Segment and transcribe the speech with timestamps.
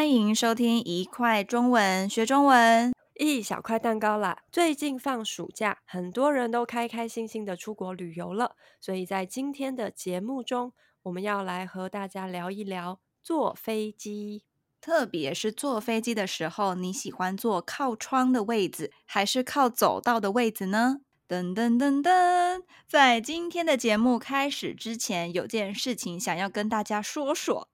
[0.00, 4.38] 欢迎收听一块中文学中文，一小块蛋糕啦！
[4.50, 14.44] 最近放暑假，很多人都开开心心的出国旅游了，所以在今天的节目中，我们要来和大家聊一聊坐飞机。
[14.80, 21.00] 特别是坐飞机的时候，你喜欢坐靠窗的位置，还是靠走道的位置呢？
[21.28, 27.68] 噔噔噔噔，在今天的节目开始之前，有件事情想要跟大家说说。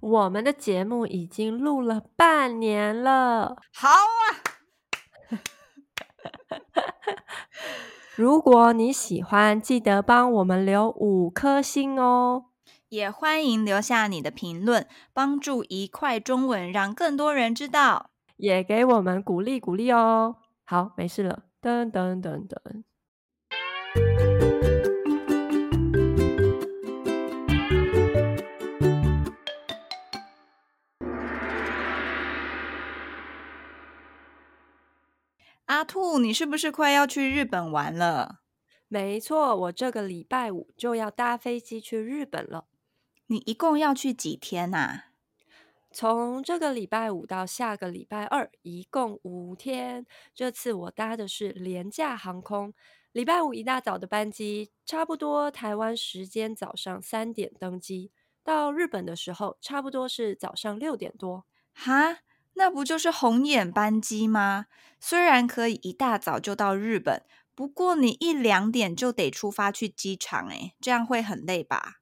[0.00, 4.42] 我们的节目已经录了半年了，好啊！
[8.16, 12.46] 如果你喜欢，记得帮我们留五颗星哦。
[12.90, 20.36] 也欢迎留下你的评论，帮助一块中文让更多人知道，也给我们鼓励鼓励哦。
[20.64, 22.82] 好，没事了，噔噔噔噔。
[35.82, 38.42] 阿兔，你是不是快要去日本玩了？
[38.86, 42.68] 没错，我这个礼拜五就要搭飞机去日本了。
[43.26, 45.06] 你一共要去几天呐？
[45.90, 50.06] 从这个礼拜五到下个礼拜二，一共五天。
[50.32, 52.72] 这次我搭的是廉价航空，
[53.10, 58.12] 礼拜五一大早的班机，差不多台湾时间早上三点登机，
[58.44, 61.44] 到日本的时候差不多是早上六点多。
[61.74, 62.18] 哈？
[62.54, 64.66] 那不就是红眼班机吗？
[65.00, 67.22] 虽然可以一大早就到日本，
[67.54, 71.96] 不过你一两点就得出发去机场，诶，这样会很累吧？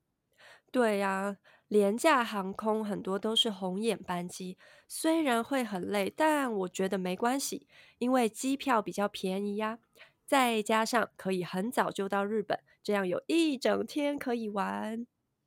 [0.72, 1.36] 对呀，
[1.68, 4.56] 廉价航空很多都是红眼班机，
[4.88, 7.66] 虽然会很累，但我觉得没关系，
[7.98, 9.78] 因为机票比较便宜呀，
[10.26, 15.06] 再加上可以很早就到日本，这样有一整天可以玩。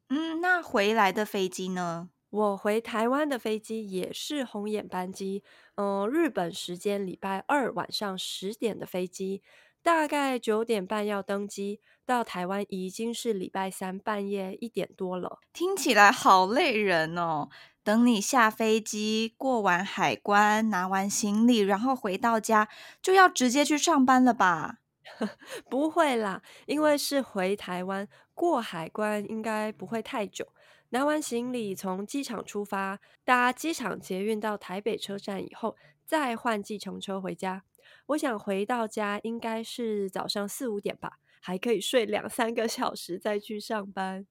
[0.09, 2.09] 嗯，那回来的飞机呢？
[2.33, 5.43] 我回台湾的飞机也是红眼班机，
[5.75, 9.43] 嗯、日本时间礼拜二晚上十点的飞机，
[9.83, 15.41] 大概九点半要登机，到台湾已经是礼拜三半夜一点多了。
[15.53, 17.49] 听起来好累人哦！
[17.83, 22.67] 等你下飞机，过完海关，拿完行李，然后回到家，
[22.99, 24.79] 就要直接去上班了吧？
[25.69, 30.47] 不会啦，因为是回台湾，过海关应该不会太久。
[30.89, 35.75] 拿完行李，从机场出发，搭机场捷运到台北车站以后，
[36.05, 37.63] 再换计程车回家。
[38.07, 44.27] 我想回到家应该是早上四五点吧，还可以睡两三个小时再去上班。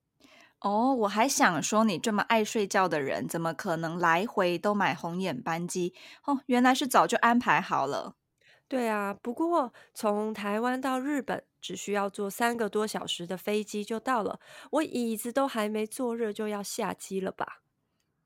[0.60, 5.93] 哦，我还想说，你这么爱睡觉的人，怎么可能来回都买红眼班机？
[6.25, 8.15] 哦，原来是早就安排好了。
[8.72, 14.41] 对啊，不过从台湾到日本只需要坐三个多小时的飞机就到了，
[14.71, 17.60] 我椅子都还没坐热就要下机了吧？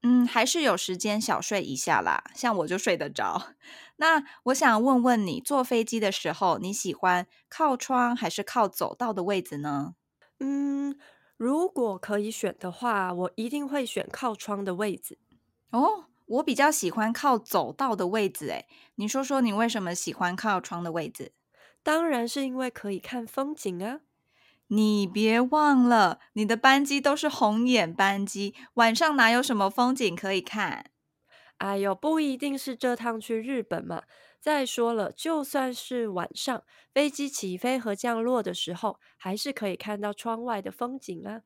[0.04, 3.54] 嗯，还是有时间小睡一下啦，像我就睡得着。
[3.96, 9.96] 那我想问问你，坐飞机的时候你喜欢靠窗还是靠走道的位置呢？
[10.38, 10.96] 嗯，
[11.36, 15.18] 如果可以选的话，我一定会选靠窗的位置。
[15.72, 16.06] 哦。
[16.26, 18.66] 我比较喜欢靠走道的位置，诶，
[18.96, 21.32] 你说说你为什么喜欢靠窗的位置？
[21.82, 24.00] 当然是因为可以看风景啊！
[24.68, 30.90] 你别忘了，你的班机都是红眼班机，晚上哪有什么风景可以看？
[31.58, 34.02] 哎呦，不一定是这趟去日本嘛。
[34.40, 41.42] 再说了，就算是晚上，飞机起飞和降落的时候，还是可以看到窗外的风景啊。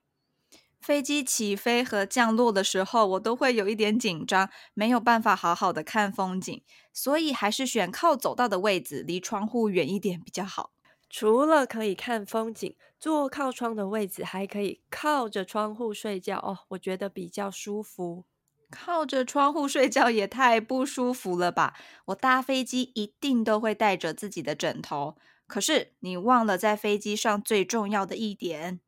[0.80, 10.72] 飞机起飞和降落的时候，我都会有一点紧张，没有办法好好的看风景，所以还是选靠走道的位置，离窗户远一点比较好。
[11.10, 18.24] 除了可以看风景，坐靠窗的位置还可以靠着窗户睡觉哦，我觉得比较舒服。
[18.70, 21.74] 靠着窗户睡觉也太不舒服了吧？
[22.06, 25.16] 我搭飞机一定都会带着自己的枕头，
[25.48, 28.80] 可是你忘了在飞机上最重要的一点。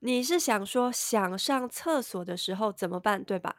[0.00, 3.56] 你是想说想上厕所的时候怎么办，对吧？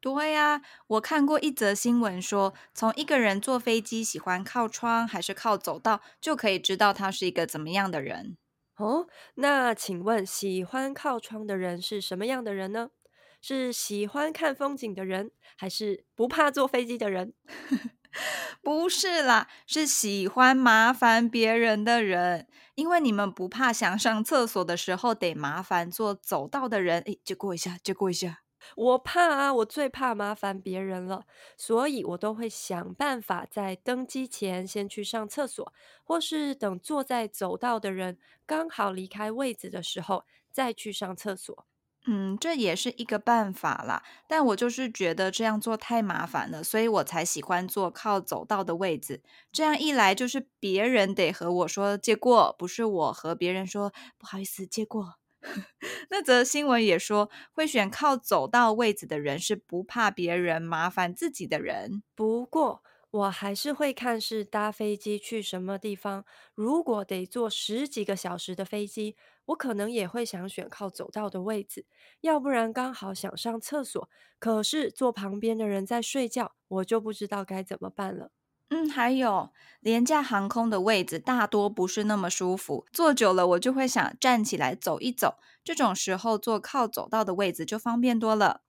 [0.00, 8.36] 对呀，我看过一则新闻说，从一个人坐飞机喜欢靠窗还是靠走道，就可以知道他是一个怎么样的人。
[8.76, 12.90] 哦，那请问喜欢靠窗的人是什么样的人呢？
[13.42, 17.32] 是喜欢看风景的人，还是不怕坐飞机的人？
[18.62, 22.48] 不是啦，是喜欢麻烦别人的人。
[22.80, 28.40] 因为你们不怕想上厕所的时候得麻烦做走道的人，诶，借过一下，借过一下。
[28.74, 31.26] 我怕啊，我最怕麻烦别人了，
[31.58, 38.16] 所以我都会想办法在登机前先去上厕所，或是等坐在走道的人
[38.46, 41.66] 刚好离开位子的时候再去上厕所。
[42.12, 44.02] 嗯，这也是一个办法啦。
[44.26, 49.22] 但我就是觉得这样做太麻烦了，所以我才喜欢坐靠走道的位置。
[49.52, 55.14] 这样一来，就是别人得和我说借过，不是我和别人说不好意思借过。
[56.10, 62.02] 那则新闻也说，会选靠走道位置的人是不怕别人麻烦自己的人。
[62.16, 66.24] 不过，我还是会看是搭飞机去什么地方。
[66.54, 69.16] 如果得坐十几个小时的飞机，
[69.46, 71.86] 我可能也会想选靠走道的位置。
[72.20, 74.08] 要不然刚好想上厕所，
[74.38, 78.30] 可是坐旁边的人在睡觉，我就不知道该怎么办了。
[78.72, 79.50] 嗯，还有
[79.80, 85.38] 廉价航空的位置大多不是那么舒服，坐久了我就会想站起来走一走。
[85.64, 88.62] 这种时候坐靠走道的位置就方便多了。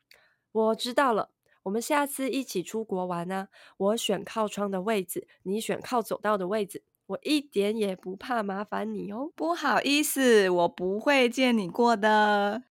[0.52, 1.30] 我知道了，
[1.64, 3.50] 我们下次一起出国玩呢。
[3.78, 9.31] 我选靠窗的位置，你选靠走道的位置，我一点也不怕麻烦你哦。
[9.36, 12.63] 不好意思，我不会借你过的。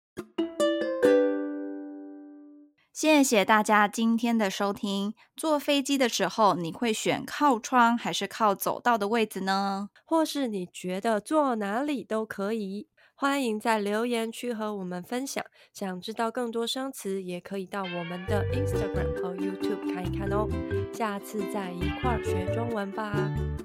[2.92, 5.14] 谢谢大家今天的收听。
[5.34, 9.88] 坐飞机的时候，你会选靠窗还是靠走道的位置呢？
[10.04, 12.88] 或是你觉得坐哪里都可以？
[13.14, 15.42] 欢迎在留言区和我们分享。
[15.72, 20.46] 想知道更多生词，也可以到我们的 Instagram 和 YouTube 看一看哦。
[20.92, 23.12] 下次再一块儿学中文吧，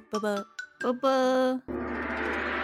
[0.09, 0.45] 啵啵，
[0.85, 2.54] 啵啵。